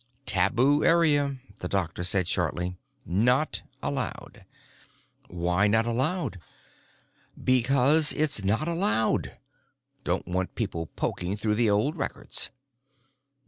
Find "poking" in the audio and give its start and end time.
10.95-11.37